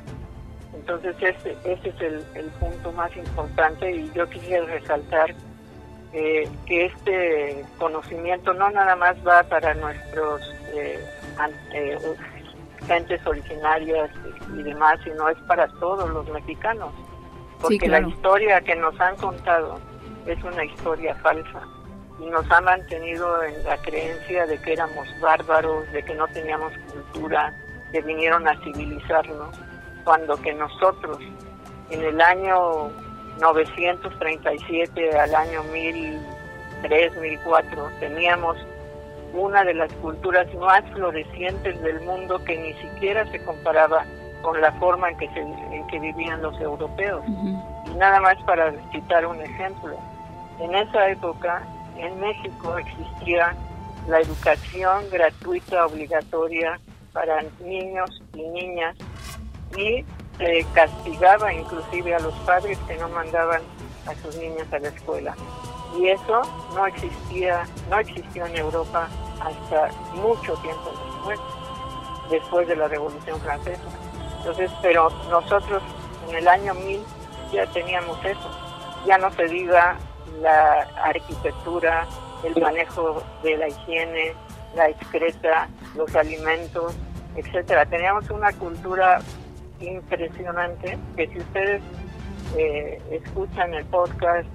Entonces 0.74 1.16
ese, 1.22 1.56
ese 1.66 1.90
es 1.90 2.02
el, 2.36 2.46
punto 2.60 2.92
más 2.94 3.16
importante 3.16 3.92
y 3.92 4.12
yo 4.14 4.30
quisiera 4.30 4.66
resaltar 4.66 5.34
eh, 6.14 6.48
que 6.66 6.86
este 6.86 7.66
conocimiento 7.78 8.54
no 8.54 8.70
nada 8.70 8.96
más 8.96 9.16
va 9.26 9.44
para 9.44 9.74
nuestros 9.74 10.42
eh, 10.74 11.00
eh, 11.74 11.98
gentes 12.88 13.26
originarias 13.26 14.10
y 14.58 14.64
demás, 14.64 15.00
sino 15.04 15.30
es 15.30 15.38
para 15.48 15.68
todos 15.80 16.10
los 16.10 16.28
mexicanos. 16.30 16.92
Porque 17.62 17.88
la 17.88 18.02
historia 18.02 18.62
que 18.62 18.76
nos 18.76 19.00
han 19.00 19.16
contado 19.18 19.80
es 20.26 20.44
una 20.44 20.66
historia 20.66 21.16
falsa 21.16 21.62
y 22.20 22.26
nos 22.26 22.50
ha 22.52 22.62
mantenido 22.62 23.44
en 23.44 23.64
la 23.64 23.78
creencia 23.78 24.46
de 24.46 24.60
que 24.62 24.74
éramos 24.74 25.08
bárbaros, 25.20 25.92
de 25.92 26.04
que 26.04 26.14
no 26.16 26.28
teníamos 26.28 26.72
cultura, 26.92 27.54
que 27.92 28.02
vinieron 28.02 28.48
a 28.48 28.60
civilizarnos, 28.62 29.60
cuando 30.04 30.40
que 30.42 30.54
nosotros 30.54 31.20
en 31.90 32.04
el 32.04 32.22
año 32.22 32.90
937 33.40 35.20
al 35.20 35.36
año 35.36 35.64
1003, 35.64 37.18
1004 37.18 37.90
teníamos 38.00 38.58
una 39.34 39.64
de 39.64 39.74
las 39.74 39.92
culturas 39.94 40.48
más 40.56 40.84
florecientes 40.92 41.82
del 41.82 42.02
mundo 42.02 42.44
que 42.44 42.58
ni 42.58 42.74
siquiera 42.74 43.26
se 43.32 43.44
comparaba 43.44 44.06
con 44.42 44.60
la 44.60 44.72
forma 44.74 45.10
en 45.10 45.18
que, 45.18 45.28
se, 45.30 45.40
en 45.40 45.88
que 45.88 46.00
vivían 46.00 46.42
los 46.42 46.60
europeos. 46.60 47.24
Y 47.28 47.96
nada 47.98 48.20
más 48.20 48.38
para 48.44 48.74
citar 48.92 49.26
un 49.26 49.40
ejemplo, 49.42 49.96
en 50.60 50.76
esa 50.76 51.10
época 51.10 51.64
en 51.98 52.20
México 52.20 52.78
existía 52.78 53.56
la 54.08 54.20
educación 54.20 55.06
gratuita 55.12 55.86
obligatoria 55.86 56.80
para 57.14 57.44
niños 57.64 58.22
y 58.34 58.42
niñas 58.42 58.96
y 59.78 60.04
se 60.38 60.66
castigaba 60.74 61.54
inclusive 61.54 62.16
a 62.16 62.20
los 62.20 62.34
padres 62.40 62.78
que 62.88 62.98
no 62.98 63.10
mandaban 63.10 63.62
a 64.08 64.16
sus 64.16 64.36
niñas 64.38 64.72
a 64.74 64.80
la 64.80 64.88
escuela 64.88 65.36
y 65.98 66.08
eso 66.08 66.42
no 66.74 66.86
existía, 66.88 67.68
no 67.90 68.00
existió 68.00 68.46
en 68.46 68.58
Europa 68.58 69.10
hasta 69.46 69.90
mucho 70.14 70.54
tiempo 70.56 70.92
después, 71.06 71.40
después 72.30 72.68
de 72.68 72.76
la 72.76 72.88
Revolución 72.88 73.40
Francesa. 73.42 73.82
Entonces, 74.38 74.72
pero 74.82 75.10
nosotros 75.30 75.84
en 76.30 76.36
el 76.36 76.48
año 76.48 76.74
1000 76.74 77.02
ya 77.54 77.66
teníamos 77.68 78.18
eso, 78.24 78.50
ya 79.06 79.18
no 79.18 79.32
se 79.32 79.46
diga 79.46 79.98
la 80.42 80.88
arquitectura, 81.04 82.08
el 82.44 82.60
manejo 82.62 83.22
de 83.44 83.58
la 83.58 83.68
higiene, 83.68 84.34
la 84.76 84.90
excreta, 84.90 85.68
los 85.96 86.16
alimentos, 86.16 86.96
etcétera. 87.36 87.86
Teníamos 87.86 88.30
una 88.30 88.52
cultura 88.54 89.20
impresionante 89.80 90.98
que 91.16 91.28
si 91.28 91.40
ustedes 91.40 91.82
eh, 92.58 93.02
escuchan 93.12 93.74
el 93.74 93.86
podcast 93.86 94.48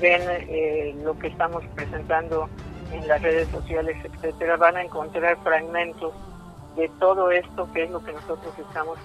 ven 0.00 0.22
eh, 0.28 0.94
lo 1.02 1.18
que 1.18 1.28
estamos 1.28 1.64
presentando 1.74 2.48
en 2.92 3.06
las 3.08 3.22
redes 3.22 3.48
sociales, 3.48 3.96
etcétera, 4.04 4.56
van 4.56 4.76
a 4.76 4.82
encontrar 4.82 5.36
fragmentos 5.42 6.14
de 6.76 6.88
todo 7.00 7.30
esto 7.30 7.68
que 7.72 7.84
es 7.84 7.90
lo 7.90 8.02
que 8.04 8.12
nosotros 8.12 8.52
estamos 8.58 8.98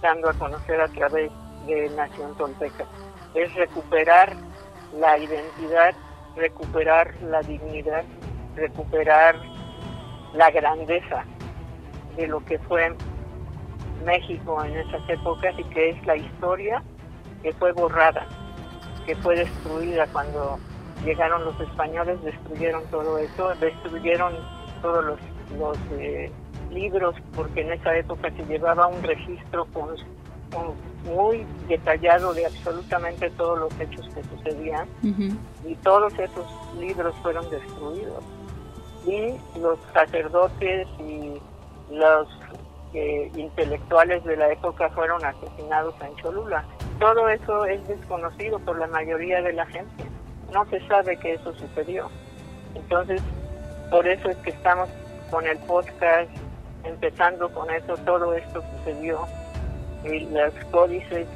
dando 0.00 0.30
a 0.30 0.34
conocer 0.34 0.80
a 0.80 0.88
través 0.88 1.30
de 1.66 1.90
Nación 1.90 2.36
Tolteca. 2.36 2.84
Es 3.34 3.52
recuperar 3.54 4.34
la 4.98 5.18
identidad, 5.18 5.94
recuperar 6.36 7.14
la 7.22 7.40
dignidad, 7.42 8.04
recuperar 8.54 9.36
la 10.34 10.50
grandeza 10.50 11.24
de 12.16 12.26
lo 12.26 12.44
que 12.44 12.58
fue 12.60 12.94
México 14.04 14.62
en 14.64 14.76
esas 14.76 15.08
épocas 15.08 15.54
y 15.58 15.64
que 15.64 15.90
es 15.90 16.06
la 16.06 16.16
historia 16.16 16.82
que 17.42 17.52
fue 17.54 17.72
borrada 17.72 18.26
que 19.06 19.14
fue 19.16 19.36
destruida 19.36 20.06
cuando 20.08 20.58
llegaron 21.04 21.44
los 21.44 21.58
españoles, 21.60 22.22
destruyeron 22.22 22.82
todo 22.90 23.18
eso, 23.18 23.54
destruyeron 23.60 24.34
todos 24.82 25.04
los, 25.04 25.18
los 25.58 25.78
eh, 25.92 26.30
libros, 26.70 27.14
porque 27.34 27.62
en 27.62 27.72
esa 27.72 27.96
época 27.96 28.30
se 28.30 28.44
llevaba 28.44 28.86
un 28.86 29.02
registro 29.02 29.66
con, 29.66 29.94
muy 31.04 31.44
detallado 31.68 32.32
de 32.34 32.46
absolutamente 32.46 33.30
todos 33.30 33.58
los 33.58 33.80
hechos 33.80 34.08
que 34.14 34.22
sucedían, 34.24 34.88
y 35.64 35.74
todos 35.76 36.12
esos 36.18 36.46
libros 36.78 37.14
fueron 37.22 37.48
destruidos. 37.50 38.24
Y 39.06 39.34
los 39.60 39.78
sacerdotes 39.92 40.88
y 40.98 41.34
los 41.92 42.28
eh, 42.94 43.30
intelectuales 43.36 44.24
de 44.24 44.36
la 44.36 44.50
época 44.50 44.88
fueron 44.90 45.24
asesinados 45.24 45.94
en 46.00 46.16
Cholula 46.16 46.64
todo 46.98 47.28
eso 47.28 47.66
es 47.66 47.86
desconocido 47.86 48.58
por 48.60 48.78
la 48.78 48.86
mayoría 48.86 49.42
de 49.42 49.52
la 49.52 49.66
gente. 49.66 50.04
No 50.52 50.64
se 50.66 50.86
sabe 50.86 51.16
que 51.16 51.34
eso 51.34 51.54
sucedió. 51.54 52.10
Entonces, 52.74 53.20
por 53.90 54.06
eso 54.06 54.28
es 54.30 54.36
que 54.38 54.50
estamos 54.50 54.88
con 55.30 55.46
el 55.46 55.58
podcast, 55.58 56.30
empezando 56.84 57.48
con 57.50 57.70
eso, 57.70 57.96
todo 57.98 58.34
esto 58.34 58.62
sucedió. 58.78 59.26
Y 60.04 60.20
los 60.26 60.54
códices 60.70 61.26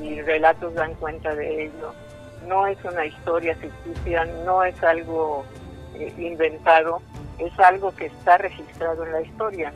y 0.00 0.20
relatos 0.22 0.74
dan 0.74 0.94
cuenta 0.94 1.34
de 1.34 1.64
ello. 1.64 1.92
No 2.46 2.66
es 2.66 2.82
una 2.84 3.04
historia 3.04 3.54
ficticia, 3.56 4.24
no 4.44 4.64
es 4.64 4.82
algo 4.82 5.44
eh, 5.94 6.12
inventado, 6.18 7.02
es 7.38 7.58
algo 7.60 7.94
que 7.94 8.06
está 8.06 8.38
registrado 8.38 9.04
en 9.04 9.12
la 9.12 9.20
historia. 9.20 9.72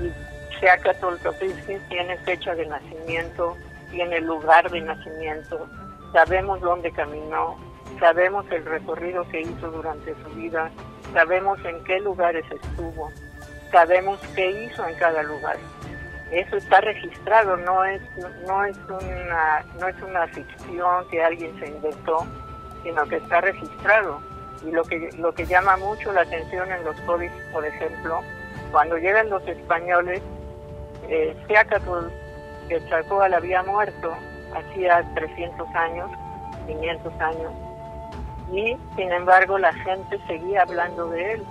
Y 0.00 0.12
Seaca 0.60 0.94
tiene 1.88 2.16
fecha 2.18 2.54
de 2.54 2.66
nacimiento, 2.66 3.56
tiene 3.90 4.20
lugar 4.20 4.70
de 4.70 4.80
nacimiento, 4.80 5.66
sabemos 6.12 6.60
dónde 6.60 6.90
caminó, 6.92 7.56
sabemos 7.98 8.44
el 8.50 8.64
recorrido 8.64 9.26
que 9.28 9.42
hizo 9.42 9.70
durante 9.70 10.14
su 10.22 10.30
vida, 10.30 10.70
sabemos 11.12 11.58
en 11.64 11.82
qué 11.84 12.00
lugares 12.00 12.44
estuvo, 12.50 13.10
sabemos 13.70 14.20
qué 14.34 14.64
hizo 14.64 14.86
en 14.86 14.94
cada 14.96 15.22
lugar. 15.22 15.56
Eso 16.30 16.56
está 16.56 16.80
registrado, 16.80 17.56
no 17.56 17.84
es 17.84 18.02
no 18.46 18.64
es 18.64 18.76
una 18.88 19.64
no 19.78 19.88
es 19.88 20.02
una 20.02 20.26
ficción 20.28 21.08
que 21.08 21.22
alguien 21.22 21.58
se 21.60 21.68
inventó, 21.68 22.26
sino 22.82 23.04
que 23.06 23.16
está 23.16 23.40
registrado. 23.40 24.20
Y 24.66 24.72
lo 24.72 24.82
que 24.82 25.10
lo 25.18 25.32
que 25.32 25.46
llama 25.46 25.76
mucho 25.76 26.12
la 26.12 26.22
atención 26.22 26.70
en 26.72 26.82
los 26.84 27.00
códices, 27.02 27.40
por 27.52 27.64
ejemplo, 27.64 28.22
cuando 28.72 28.96
llegan 28.96 29.30
los 29.30 29.46
españoles, 29.46 30.20
eh, 31.08 31.36
que 32.68 32.88
Charcoal 32.88 33.32
había 33.32 33.62
muerto 33.62 34.12
hacía 34.54 35.04
300 35.14 35.68
años, 35.74 36.10
500 36.66 37.20
años, 37.20 37.52
y 38.52 38.76
sin 38.96 39.12
embargo 39.12 39.58
la 39.58 39.72
gente 39.72 40.18
seguía 40.26 40.62
hablando 40.62 41.08
de 41.08 41.34
él. 41.34 41.44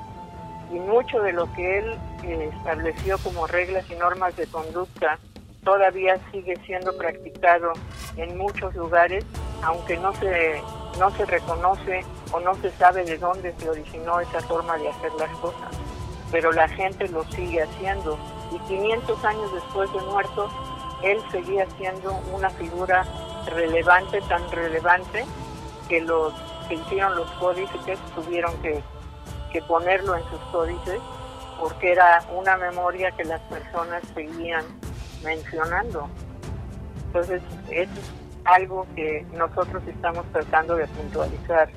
Y 0.72 0.80
mucho 0.80 1.22
de 1.22 1.34
lo 1.34 1.52
que 1.54 1.80
él 1.80 1.98
eh, 2.24 2.50
estableció 2.58 3.18
como 3.20 3.46
reglas 3.48 3.90
y 3.90 3.96
normas 3.96 4.36
de 4.36 4.48
conducta 4.48 5.20
todavía 5.64 6.18
sigue 6.32 6.56
siendo 6.66 6.96
practicado 6.96 7.74
en 8.16 8.38
muchos 8.38 8.74
lugares, 8.76 9.26
aunque 9.64 9.98
no 9.98 10.14
se, 10.14 10.62
no 11.00 11.10
se 11.12 11.26
reconoce 11.26 12.06
o 12.32 12.40
no 12.40 12.56
se 12.56 12.72
sabe 12.72 13.04
de 13.04 13.18
dónde 13.18 13.54
se 13.58 13.70
originó 13.70 14.20
esa 14.20 14.40
forma 14.42 14.78
de 14.78 14.90
hacer 14.90 15.12
las 15.20 15.30
cosas. 15.38 15.70
Pero 16.32 16.52
la 16.52 16.68
gente 16.70 17.08
lo 17.10 17.24
sigue 17.26 17.64
haciendo. 17.64 18.18
Y 18.52 18.60
500 18.68 19.26
años 19.26 19.54
después 19.54 19.92
de 19.92 20.00
muerto, 20.02 20.50
él 21.04 21.20
seguía 21.32 21.66
siendo 21.78 22.14
una 22.34 22.50
figura 22.52 23.06
relevante, 23.48 24.22
tan 24.22 24.50
relevante, 24.52 25.26
que 25.90 26.02
los 26.02 26.34
que 26.68 26.76
hicieron 26.76 27.16
los 27.16 27.30
códices 27.34 28.00
tuvieron 28.16 28.54
que, 28.62 28.82
ponerlo 29.70 30.18
en 30.18 30.24
sus 30.24 30.40
códices 30.52 31.00
porque 31.62 31.94
era 31.94 32.22
una 32.36 32.58
memoria 32.58 33.10
que 33.12 33.24
las 33.24 33.40
personas 33.44 34.04
seguían 34.14 34.66
mencionando. 35.24 36.10
Entonces, 37.08 37.42
es 37.72 37.88
algo 38.44 38.86
que 38.96 39.26
nosotros 39.34 39.82
estamos 39.88 40.26
tratando 40.34 40.76
de 40.76 40.86
puntualizar 40.88 41.70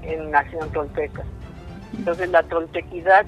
en 0.00 0.30
Nación 0.30 0.70
Tolteca. 0.70 1.24
Entonces 1.96 2.30
la 2.30 2.42
toltequidad 2.42 3.26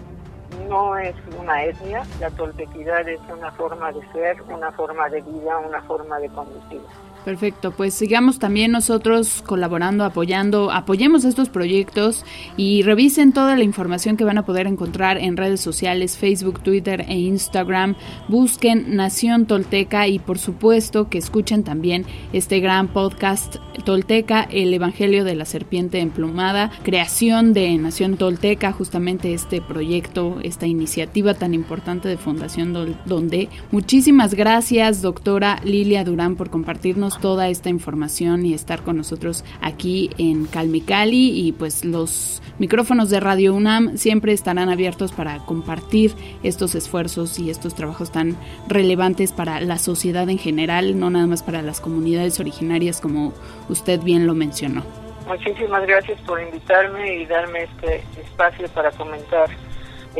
no 0.68 0.96
es 0.96 1.14
una 1.38 1.64
etnia, 1.64 2.04
la 2.20 2.30
toltequidad 2.30 3.08
es 3.08 3.20
una 3.30 3.52
forma 3.52 3.92
de 3.92 4.00
ser, 4.12 4.40
una 4.42 4.72
forma 4.72 5.08
de 5.08 5.20
vida, 5.22 5.58
una 5.58 5.82
forma 5.82 6.18
de 6.18 6.28
conducir. 6.30 6.80
Perfecto, 7.28 7.72
pues 7.72 7.92
sigamos 7.92 8.38
también 8.38 8.72
nosotros 8.72 9.44
colaborando, 9.44 10.02
apoyando, 10.06 10.70
apoyemos 10.70 11.26
estos 11.26 11.50
proyectos 11.50 12.24
y 12.56 12.80
revisen 12.80 13.34
toda 13.34 13.54
la 13.54 13.64
información 13.64 14.16
que 14.16 14.24
van 14.24 14.38
a 14.38 14.46
poder 14.46 14.66
encontrar 14.66 15.18
en 15.18 15.36
redes 15.36 15.60
sociales, 15.60 16.16
Facebook, 16.16 16.62
Twitter 16.62 17.04
e 17.06 17.18
Instagram. 17.18 17.96
Busquen 18.28 18.96
Nación 18.96 19.44
Tolteca 19.44 20.08
y 20.08 20.18
por 20.20 20.38
supuesto 20.38 21.10
que 21.10 21.18
escuchen 21.18 21.64
también 21.64 22.06
este 22.32 22.60
gran 22.60 22.88
podcast 22.88 23.56
Tolteca, 23.84 24.48
el 24.50 24.72
Evangelio 24.72 25.22
de 25.24 25.34
la 25.34 25.44
Serpiente 25.44 26.00
Emplumada, 26.00 26.70
creación 26.82 27.52
de 27.52 27.76
Nación 27.76 28.16
Tolteca, 28.16 28.72
justamente 28.72 29.34
este 29.34 29.60
proyecto, 29.60 30.38
esta 30.42 30.66
iniciativa 30.66 31.34
tan 31.34 31.52
importante 31.52 32.08
de 32.08 32.16
Fundación 32.16 32.72
Donde. 33.04 33.50
Muchísimas 33.70 34.32
gracias, 34.32 35.02
doctora 35.02 35.60
Lilia 35.62 36.04
Durán, 36.04 36.36
por 36.36 36.48
compartirnos 36.48 37.17
toda 37.20 37.48
esta 37.48 37.68
información 37.68 38.46
y 38.46 38.54
estar 38.54 38.82
con 38.82 38.96
nosotros 38.96 39.44
aquí 39.60 40.10
en 40.18 40.46
Calmicali 40.46 41.46
y 41.46 41.52
pues 41.52 41.84
los 41.84 42.42
micrófonos 42.58 43.10
de 43.10 43.20
Radio 43.20 43.54
UNAM 43.54 43.96
siempre 43.96 44.32
estarán 44.32 44.68
abiertos 44.68 45.12
para 45.12 45.38
compartir 45.44 46.12
estos 46.42 46.74
esfuerzos 46.74 47.38
y 47.38 47.50
estos 47.50 47.74
trabajos 47.74 48.10
tan 48.10 48.36
relevantes 48.68 49.32
para 49.32 49.60
la 49.60 49.78
sociedad 49.78 50.28
en 50.28 50.38
general, 50.38 50.98
no 50.98 51.10
nada 51.10 51.26
más 51.26 51.42
para 51.42 51.62
las 51.62 51.80
comunidades 51.80 52.40
originarias 52.40 53.00
como 53.00 53.32
usted 53.68 54.00
bien 54.00 54.26
lo 54.26 54.34
mencionó. 54.34 54.82
Muchísimas 55.26 55.86
gracias 55.86 56.18
por 56.22 56.40
invitarme 56.40 57.16
y 57.16 57.26
darme 57.26 57.64
este 57.64 58.02
espacio 58.18 58.66
para 58.68 58.90
comentar 58.92 59.48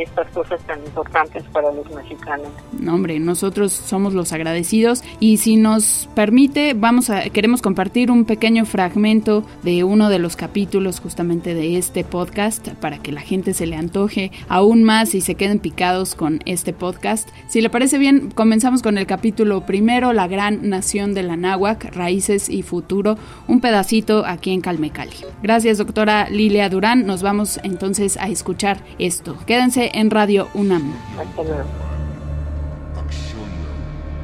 estas 0.03 0.27
cosas 0.31 0.61
tan 0.65 0.79
importantes 0.79 1.43
para 1.51 1.71
los 1.71 1.89
mexicanos. 1.91 2.47
No, 2.79 2.95
hombre, 2.95 3.19
nosotros 3.19 3.71
somos 3.71 4.13
los 4.13 4.33
agradecidos 4.33 5.03
y 5.19 5.37
si 5.37 5.57
nos 5.57 6.09
permite, 6.15 6.73
vamos 6.73 7.09
a 7.09 7.29
queremos 7.29 7.61
compartir 7.61 8.11
un 8.11 8.25
pequeño 8.25 8.65
fragmento 8.65 9.43
de 9.63 9.83
uno 9.83 10.09
de 10.09 10.19
los 10.19 10.35
capítulos 10.35 10.99
justamente 10.99 11.53
de 11.53 11.77
este 11.77 12.03
podcast 12.03 12.69
para 12.75 12.99
que 12.99 13.11
la 13.11 13.21
gente 13.21 13.53
se 13.53 13.67
le 13.67 13.75
antoje 13.75 14.31
aún 14.47 14.83
más 14.83 15.15
y 15.15 15.21
se 15.21 15.35
queden 15.35 15.59
picados 15.59 16.15
con 16.15 16.39
este 16.45 16.73
podcast. 16.73 17.29
Si 17.47 17.61
le 17.61 17.69
parece 17.69 17.97
bien, 17.97 18.31
comenzamos 18.31 18.81
con 18.81 18.97
el 18.97 19.05
capítulo 19.05 19.65
primero, 19.65 20.13
La 20.13 20.27
gran 20.27 20.69
nación 20.69 21.13
de 21.13 21.23
la 21.23 21.35
náhuac, 21.35 21.95
raíces 21.95 22.49
y 22.49 22.61
futuro, 22.61 23.17
un 23.47 23.61
pedacito 23.61 24.25
aquí 24.25 24.51
en 24.51 24.61
Calmecali. 24.61 25.15
Gracias, 25.41 25.77
doctora 25.77 26.29
Lilia 26.29 26.69
Durán. 26.69 27.05
Nos 27.05 27.21
vamos 27.21 27.59
entonces 27.63 28.17
a 28.17 28.29
escuchar 28.29 28.83
esto. 28.97 29.37
Quédense 29.45 29.88
en 29.93 30.11
Radio 30.11 30.47
UNAM. 30.53 30.93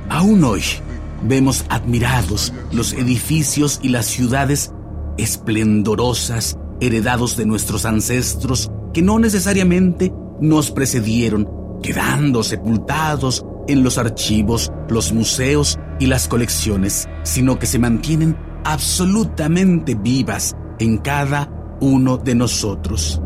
Aún 0.09 0.43
hoy 0.43 0.61
vemos 1.23 1.65
admirados 1.69 2.53
los 2.71 2.93
edificios 2.93 3.79
y 3.81 3.89
las 3.89 4.05
ciudades 4.05 4.71
esplendorosas 5.17 6.57
heredados 6.79 7.37
de 7.37 7.45
nuestros 7.45 7.85
ancestros 7.85 8.69
que 8.93 9.01
no 9.01 9.19
necesariamente 9.19 10.13
nos 10.39 10.71
precedieron, 10.71 11.49
quedando 11.81 12.43
sepultados 12.43 13.45
en 13.67 13.83
los 13.83 13.97
archivos, 13.97 14.71
los 14.89 15.11
museos 15.13 15.79
y 15.99 16.07
las 16.07 16.27
colecciones, 16.27 17.07
sino 17.23 17.57
que 17.57 17.65
se 17.65 17.79
mantienen 17.79 18.37
absolutamente 18.63 19.95
vivas 19.95 20.55
en 20.79 20.97
cada 20.97 21.49
uno 21.79 22.17
de 22.17 22.35
nosotros 22.35 23.21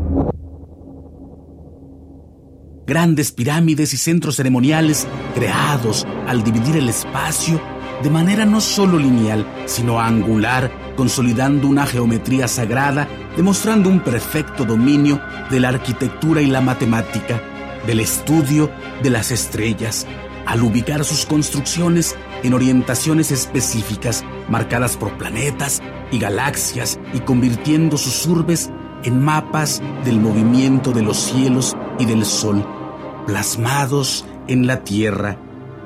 grandes 2.90 3.30
pirámides 3.30 3.94
y 3.94 3.96
centros 3.96 4.34
ceremoniales 4.34 5.06
creados 5.36 6.04
al 6.26 6.42
dividir 6.42 6.76
el 6.76 6.88
espacio 6.88 7.62
de 8.02 8.10
manera 8.10 8.44
no 8.44 8.60
solo 8.60 8.98
lineal, 8.98 9.46
sino 9.66 10.00
angular, 10.00 10.72
consolidando 10.96 11.68
una 11.68 11.86
geometría 11.86 12.48
sagrada, 12.48 13.06
demostrando 13.36 13.88
un 13.88 14.00
perfecto 14.00 14.64
dominio 14.64 15.20
de 15.50 15.60
la 15.60 15.68
arquitectura 15.68 16.42
y 16.42 16.46
la 16.46 16.62
matemática, 16.62 17.40
del 17.86 18.00
estudio 18.00 18.72
de 19.04 19.10
las 19.10 19.30
estrellas, 19.30 20.04
al 20.44 20.60
ubicar 20.60 21.04
sus 21.04 21.26
construcciones 21.26 22.16
en 22.42 22.54
orientaciones 22.54 23.30
específicas 23.30 24.24
marcadas 24.48 24.96
por 24.96 25.16
planetas 25.16 25.80
y 26.10 26.18
galaxias 26.18 26.98
y 27.14 27.20
convirtiendo 27.20 27.96
sus 27.96 28.26
urbes 28.26 28.68
en 29.04 29.22
mapas 29.22 29.80
del 30.04 30.18
movimiento 30.18 30.90
de 30.90 31.02
los 31.02 31.18
cielos 31.18 31.76
y 32.00 32.04
del 32.04 32.24
sol 32.24 32.79
plasmados 33.26 34.24
en 34.48 34.66
la 34.66 34.84
tierra 34.84 35.36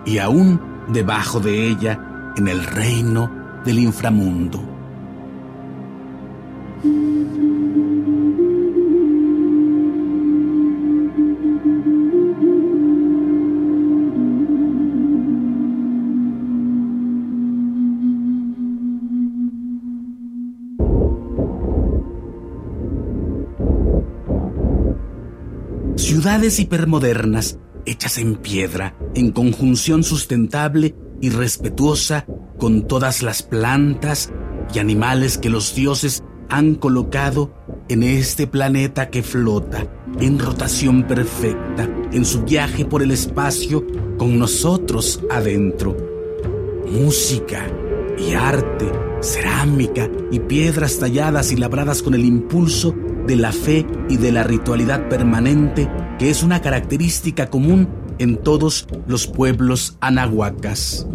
y 0.04 0.18
aún 0.18 0.60
debajo 0.88 1.40
de 1.40 1.68
ella 1.68 2.32
en 2.36 2.48
el 2.48 2.64
reino 2.64 3.30
del 3.64 3.78
inframundo. 3.78 4.73
Hipermodernas 26.44 27.58
hechas 27.86 28.18
en 28.18 28.36
piedra, 28.36 28.96
en 29.14 29.32
conjunción 29.32 30.04
sustentable 30.04 30.94
y 31.20 31.30
respetuosa 31.30 32.26
con 32.58 32.86
todas 32.86 33.22
las 33.22 33.42
plantas 33.42 34.30
y 34.74 34.78
animales 34.78 35.38
que 35.38 35.50
los 35.50 35.74
dioses 35.74 36.22
han 36.48 36.74
colocado 36.74 37.54
en 37.88 38.02
este 38.02 38.46
planeta 38.46 39.10
que 39.10 39.22
flota 39.22 39.86
en 40.20 40.38
rotación 40.38 41.06
perfecta 41.06 41.88
en 42.12 42.24
su 42.24 42.42
viaje 42.42 42.84
por 42.84 43.02
el 43.02 43.10
espacio 43.10 43.84
con 44.18 44.38
nosotros 44.38 45.20
adentro. 45.30 45.96
Música 46.90 47.66
y 48.18 48.34
arte, 48.34 48.92
cerámica 49.20 50.08
y 50.30 50.40
piedras 50.40 50.98
talladas 50.98 51.52
y 51.52 51.56
labradas 51.56 52.02
con 52.02 52.14
el 52.14 52.24
impulso 52.24 52.94
de 53.26 53.36
la 53.36 53.52
fe 53.52 53.86
y 54.08 54.18
de 54.18 54.30
la 54.30 54.44
ritualidad 54.44 55.08
permanente 55.08 55.88
que 56.18 56.30
es 56.30 56.42
una 56.42 56.60
característica 56.60 57.50
común 57.50 57.88
en 58.18 58.36
todos 58.36 58.86
los 59.06 59.26
pueblos 59.26 59.96
anahuacas. 60.00 61.06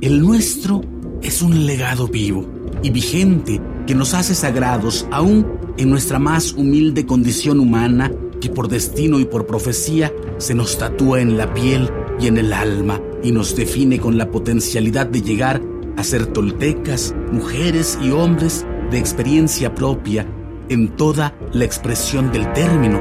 El 0.00 0.22
nuestro 0.22 0.82
es 1.22 1.42
un 1.42 1.66
legado 1.66 2.08
vivo 2.08 2.46
y 2.82 2.90
vigente 2.90 3.60
que 3.86 3.94
nos 3.94 4.14
hace 4.14 4.34
sagrados 4.34 5.06
aún 5.10 5.46
en 5.76 5.90
nuestra 5.90 6.18
más 6.18 6.52
humilde 6.52 7.06
condición 7.06 7.60
humana 7.60 8.12
que 8.40 8.50
por 8.50 8.68
destino 8.68 9.18
y 9.18 9.24
por 9.24 9.46
profecía 9.46 10.12
se 10.38 10.54
nos 10.54 10.78
tatúa 10.78 11.20
en 11.20 11.36
la 11.36 11.52
piel 11.54 11.90
y 12.20 12.26
en 12.26 12.36
el 12.36 12.52
alma 12.52 13.00
y 13.22 13.32
nos 13.32 13.56
define 13.56 13.98
con 13.98 14.18
la 14.18 14.30
potencialidad 14.30 15.06
de 15.06 15.22
llegar 15.22 15.60
a 15.96 16.04
ser 16.04 16.26
toltecas, 16.26 17.14
mujeres 17.32 17.98
y 18.00 18.10
hombres 18.10 18.64
de 18.90 18.98
experiencia 18.98 19.74
propia 19.74 20.26
en 20.68 20.96
toda 20.96 21.34
la 21.52 21.64
expresión 21.64 22.32
del 22.32 22.52
término 22.52 23.00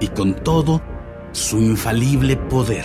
y 0.00 0.08
con 0.08 0.34
todo 0.34 0.82
su 1.32 1.58
infalible 1.58 2.36
poder. 2.36 2.84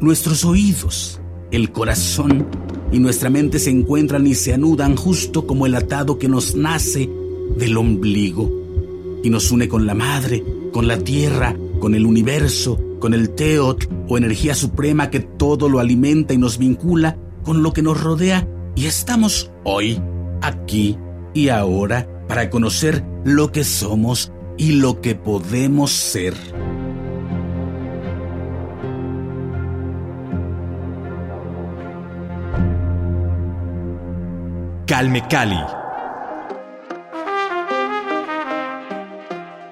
Nuestros 0.00 0.44
oídos, 0.44 1.20
el 1.52 1.70
corazón 1.70 2.48
y 2.92 2.98
nuestra 2.98 3.30
mente 3.30 3.58
se 3.58 3.70
encuentran 3.70 4.26
y 4.26 4.34
se 4.34 4.52
anudan 4.52 4.96
justo 4.96 5.46
como 5.46 5.66
el 5.66 5.74
atado 5.74 6.18
que 6.18 6.28
nos 6.28 6.54
nace 6.54 7.08
del 7.56 7.76
ombligo 7.76 8.50
y 9.22 9.30
nos 9.30 9.50
une 9.50 9.68
con 9.68 9.86
la 9.86 9.94
madre, 9.94 10.44
con 10.72 10.86
la 10.86 10.98
tierra, 10.98 11.56
con 11.80 11.94
el 11.94 12.06
universo, 12.06 12.78
con 13.00 13.14
el 13.14 13.30
teot 13.30 13.88
o 14.08 14.18
energía 14.18 14.54
suprema 14.54 15.10
que 15.10 15.20
todo 15.20 15.68
lo 15.68 15.80
alimenta 15.80 16.34
y 16.34 16.38
nos 16.38 16.58
vincula 16.58 17.16
con 17.42 17.62
lo 17.62 17.72
que 17.72 17.82
nos 17.82 18.00
rodea 18.00 18.46
y 18.76 18.86
estamos 18.86 19.50
hoy, 19.64 20.00
aquí 20.40 20.96
y 21.34 21.48
ahora 21.48 22.08
para 22.28 22.50
conocer 22.50 23.04
lo 23.24 23.52
que 23.52 23.64
somos 23.64 24.32
y 24.58 24.72
lo 24.72 25.00
que 25.00 25.14
podemos 25.14 25.90
ser. 25.90 26.34
Calme 34.92 35.22
Cali. 35.22 35.81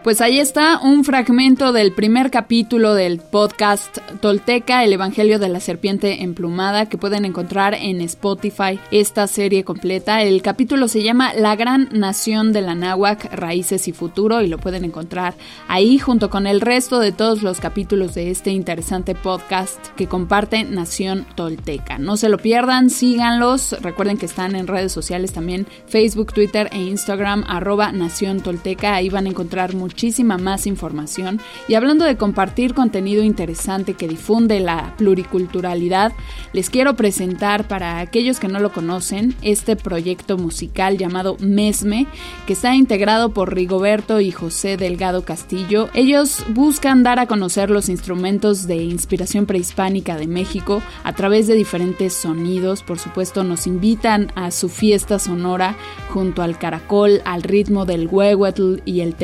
Pues 0.02 0.22
ahí 0.22 0.38
está 0.38 0.80
un 0.80 1.04
fragmento 1.04 1.74
del 1.74 1.92
primer 1.92 2.30
capítulo 2.30 2.94
del 2.94 3.18
podcast 3.18 3.98
Tolteca, 4.22 4.82
el 4.82 4.94
Evangelio 4.94 5.38
de 5.38 5.50
la 5.50 5.60
Serpiente 5.60 6.22
Emplumada, 6.22 6.86
que 6.86 6.96
pueden 6.96 7.26
encontrar 7.26 7.74
en 7.74 8.00
Spotify 8.00 8.80
esta 8.90 9.26
serie 9.26 9.62
completa. 9.62 10.22
El 10.22 10.40
capítulo 10.40 10.88
se 10.88 11.02
llama 11.02 11.34
La 11.34 11.54
Gran 11.54 11.90
Nación 11.92 12.54
de 12.54 12.62
la 12.62 12.74
Náhuac, 12.74 13.30
Raíces 13.34 13.88
y 13.88 13.92
Futuro, 13.92 14.40
y 14.40 14.46
lo 14.46 14.56
pueden 14.56 14.86
encontrar 14.86 15.34
ahí 15.68 15.98
junto 15.98 16.30
con 16.30 16.46
el 16.46 16.62
resto 16.62 16.98
de 16.98 17.12
todos 17.12 17.42
los 17.42 17.60
capítulos 17.60 18.14
de 18.14 18.30
este 18.30 18.52
interesante 18.52 19.14
podcast 19.14 19.88
que 19.96 20.06
comparte 20.06 20.64
Nación 20.64 21.26
Tolteca. 21.34 21.98
No 21.98 22.16
se 22.16 22.30
lo 22.30 22.38
pierdan, 22.38 22.88
síganlos. 22.88 23.76
Recuerden 23.82 24.16
que 24.16 24.24
están 24.24 24.56
en 24.56 24.66
redes 24.66 24.92
sociales 24.92 25.34
también, 25.34 25.66
Facebook, 25.88 26.32
Twitter 26.32 26.70
e 26.72 26.78
Instagram, 26.78 27.44
arroba 27.46 27.92
Nación 27.92 28.40
Tolteca. 28.40 28.94
Ahí 28.94 29.10
van 29.10 29.26
a 29.26 29.30
encontrar 29.30 29.74
muchísima 29.90 30.38
más 30.38 30.68
información. 30.68 31.40
Y 31.66 31.74
hablando 31.74 32.04
de 32.04 32.16
compartir 32.16 32.74
contenido 32.74 33.24
interesante 33.24 33.94
que 33.94 34.06
difunde 34.06 34.60
la 34.60 34.94
pluriculturalidad, 34.96 36.12
les 36.52 36.70
quiero 36.70 36.94
presentar 36.94 37.66
para 37.66 37.98
aquellos 37.98 38.38
que 38.38 38.46
no 38.46 38.60
lo 38.60 38.72
conocen 38.72 39.34
este 39.42 39.74
proyecto 39.74 40.38
musical 40.38 40.96
llamado 40.96 41.36
Mesme, 41.40 42.06
que 42.46 42.52
está 42.52 42.76
integrado 42.76 43.30
por 43.34 43.52
Rigoberto 43.52 44.20
y 44.20 44.30
José 44.30 44.76
Delgado 44.76 45.24
Castillo. 45.24 45.88
Ellos 45.92 46.44
buscan 46.50 47.02
dar 47.02 47.18
a 47.18 47.26
conocer 47.26 47.68
los 47.68 47.88
instrumentos 47.88 48.68
de 48.68 48.76
inspiración 48.76 49.44
prehispánica 49.44 50.16
de 50.16 50.28
México 50.28 50.82
a 51.02 51.14
través 51.14 51.48
de 51.48 51.54
diferentes 51.56 52.12
sonidos. 52.12 52.84
Por 52.84 53.00
supuesto, 53.00 53.42
nos 53.42 53.66
invitan 53.66 54.30
a 54.36 54.52
su 54.52 54.68
fiesta 54.68 55.18
sonora 55.18 55.76
junto 56.10 56.42
al 56.42 56.58
caracol, 56.58 57.22
al 57.24 57.42
ritmo 57.42 57.86
del 57.86 58.06
huehuetl 58.06 58.76
y 58.84 59.00
el 59.00 59.16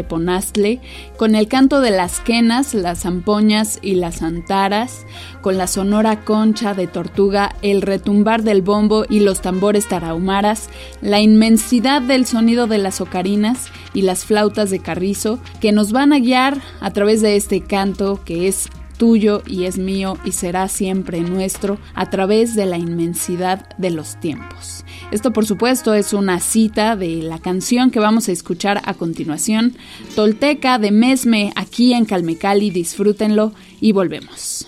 con 1.17 1.35
el 1.35 1.49
canto 1.49 1.81
de 1.81 1.91
las 1.91 2.21
quenas, 2.21 2.73
las 2.73 3.03
zampoñas 3.03 3.79
y 3.83 3.97
las 3.97 4.23
antaras, 4.23 5.05
con 5.43 5.59
la 5.59 5.67
sonora 5.67 6.25
concha 6.25 6.73
de 6.73 6.87
tortuga, 6.87 7.55
el 7.61 7.83
retumbar 7.83 8.43
del 8.43 8.63
bombo 8.63 9.05
y 9.09 9.21
los 9.21 9.43
tambores 9.43 9.87
tarahumaras, 9.87 10.71
la 11.03 11.21
inmensidad 11.21 12.01
del 12.01 12.25
sonido 12.25 12.67
de 12.67 12.79
las 12.79 13.01
ocarinas 13.01 13.69
y 13.93 14.03
las 14.03 14.25
flautas 14.25 14.71
de 14.71 14.81
carrizo, 14.81 15.39
que 15.61 15.73
nos 15.73 15.93
van 15.93 16.13
a 16.13 16.21
guiar 16.21 16.61
a 16.81 16.91
través 16.91 17.21
de 17.21 17.37
este 17.37 17.61
canto 17.61 18.21
que 18.25 18.49
es 18.49 18.71
tuyo 18.97 19.43
y 19.47 19.65
es 19.65 19.77
mío 19.77 20.17
y 20.25 20.33
será 20.33 20.69
siempre 20.69 21.21
nuestro 21.21 21.79
a 21.95 22.09
través 22.09 22.55
de 22.55 22.65
la 22.65 22.79
inmensidad 22.79 23.69
de 23.77 23.91
los 23.91 24.19
tiempos. 24.21 24.86
Esto 25.13 25.33
por 25.33 25.47
supuesto 25.47 25.95
es 25.95 26.13
una 26.13 26.41
cita 26.41 26.97
de 26.97 27.23
la 27.23 27.39
canción 27.39 27.91
que 27.91 28.01
vamos 28.01 28.29
a 28.29 28.33
escuchar 28.33 28.83
a 28.85 28.95
continuación, 28.95 29.77
Tolteca 30.15 30.79
de 30.79 30.91
Mesme 30.91 31.53
aquí 31.55 31.95
en 31.95 32.05
Calmecali, 32.05 32.71
disfrútenlo 32.71 33.53
y 33.81 33.93
volvemos. 33.93 34.67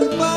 Bye. 0.00 0.29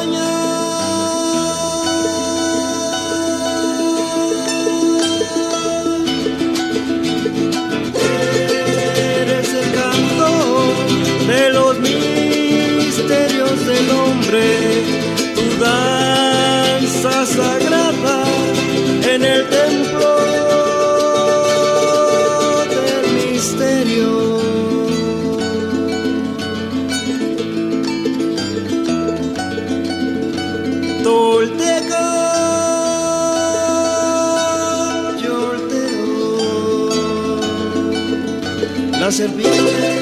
la 39.03 39.11
serpiente 39.11 39.99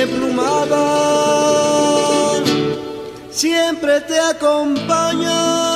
emplumada 0.00 0.84
siempre 3.32 4.00
te 4.02 4.16
acompaña. 4.20 5.75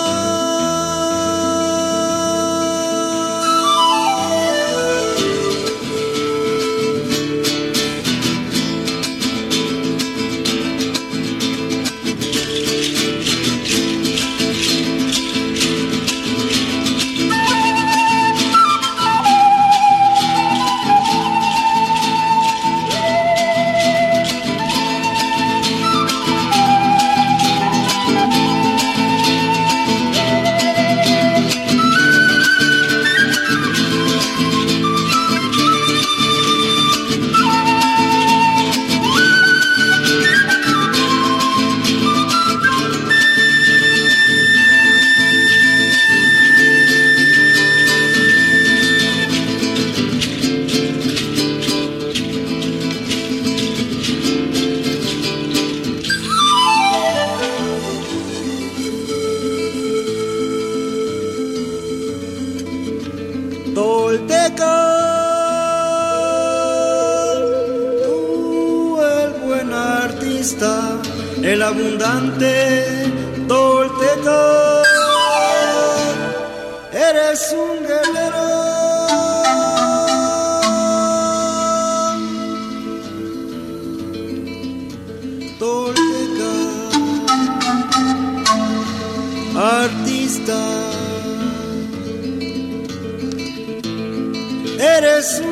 Eres 94.81 95.43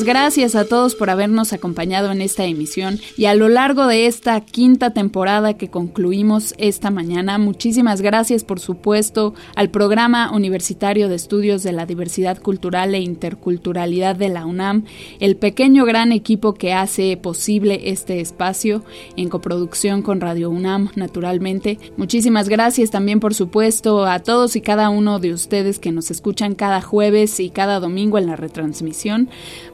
Gracias 0.00 0.54
a 0.54 0.64
todos 0.64 0.94
por 0.94 1.10
habernos 1.10 1.52
acompañado 1.52 2.10
en 2.10 2.22
esta 2.22 2.44
emisión 2.44 2.98
y 3.16 3.26
a 3.26 3.34
lo 3.34 3.48
largo 3.48 3.86
de 3.86 4.06
esta 4.06 4.40
quinta 4.40 4.90
temporada 4.90 5.54
que 5.54 5.68
concluimos 5.68 6.54
esta 6.56 6.90
mañana. 6.90 7.36
Muchísimas 7.36 8.00
gracias, 8.00 8.42
por 8.42 8.58
supuesto, 8.58 9.34
al 9.54 9.70
Programa 9.70 10.32
Universitario 10.32 11.08
de 11.08 11.16
Estudios 11.16 11.62
de 11.62 11.72
la 11.72 11.84
Diversidad 11.84 12.38
Cultural 12.38 12.94
e 12.94 13.00
Interculturalidad 13.00 14.16
de 14.16 14.30
la 14.30 14.46
UNAM, 14.46 14.84
el 15.20 15.36
pequeño 15.36 15.84
gran 15.84 16.10
equipo 16.10 16.54
que 16.54 16.72
hace 16.72 17.16
posible 17.18 17.90
este 17.90 18.20
espacio 18.20 18.82
en 19.16 19.28
coproducción 19.28 20.02
con 20.02 20.20
Radio 20.20 20.48
UNAM, 20.50 20.88
naturalmente. 20.96 21.78
Muchísimas 21.96 22.48
gracias 22.48 22.90
también, 22.90 23.20
por 23.20 23.34
supuesto, 23.34 24.06
a 24.06 24.20
todos 24.20 24.56
y 24.56 24.62
cada 24.62 24.88
uno 24.88 25.20
de 25.20 25.32
ustedes 25.32 25.78
que 25.78 25.92
nos 25.92 26.10
escuchan 26.10 26.54
cada 26.54 26.80
jueves 26.80 27.38
y 27.40 27.50
cada 27.50 27.78
domingo 27.78 28.18
en 28.18 28.26
la 28.26 28.36
retransmisión. 28.36 29.28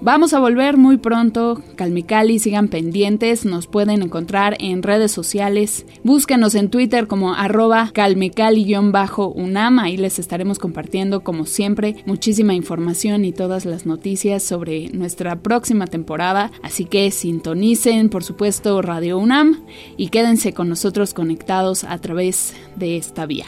Vamos 0.08 0.32
a 0.32 0.40
volver 0.40 0.78
muy 0.78 0.96
pronto. 0.96 1.62
Calmicali, 1.76 2.38
sigan 2.38 2.68
pendientes. 2.68 3.44
Nos 3.44 3.66
pueden 3.66 4.00
encontrar 4.00 4.56
en 4.58 4.82
redes 4.82 5.12
sociales. 5.12 5.84
Búsquenos 6.02 6.54
en 6.54 6.70
Twitter 6.70 7.06
como 7.06 7.34
arroba 7.34 7.90
calmicali-unam. 7.92 9.78
Ahí 9.78 9.98
les 9.98 10.18
estaremos 10.18 10.58
compartiendo, 10.58 11.20
como 11.20 11.44
siempre, 11.44 11.96
muchísima 12.06 12.54
información 12.54 13.26
y 13.26 13.32
todas 13.32 13.66
las 13.66 13.84
noticias 13.84 14.42
sobre 14.42 14.88
nuestra 14.92 15.42
próxima 15.42 15.86
temporada. 15.86 16.52
Así 16.62 16.86
que 16.86 17.10
sintonicen, 17.10 18.08
por 18.08 18.24
supuesto, 18.24 18.80
Radio 18.80 19.18
UNAM 19.18 19.60
y 19.98 20.08
quédense 20.08 20.54
con 20.54 20.70
nosotros 20.70 21.12
conectados 21.12 21.84
a 21.84 21.98
través 21.98 22.54
de 22.76 22.96
esta 22.96 23.26
vía. 23.26 23.44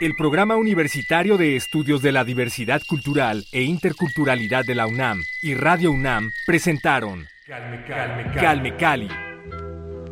El 0.00 0.14
Programa 0.16 0.56
Universitario 0.56 1.36
de 1.36 1.56
Estudios 1.56 2.00
de 2.00 2.10
la 2.10 2.24
Diversidad 2.24 2.80
Cultural 2.88 3.44
e 3.52 3.60
Interculturalidad 3.60 4.64
de 4.64 4.74
la 4.74 4.86
UNAM 4.86 5.22
y 5.42 5.52
Radio 5.52 5.92
UNAM 5.92 6.30
presentaron 6.46 7.26
Calme 7.46 8.76
Cali, 8.76 9.08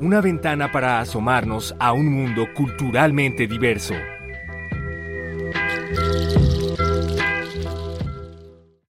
una 0.01 0.21
ventana 0.21 0.71
para 0.71 1.01
asomarnos 1.01 1.75
a 1.81 1.93
un 1.93 2.13
mundo 2.13 2.49
culturalmente 2.55 3.47
diverso. 3.47 3.95
Música 5.91 6.48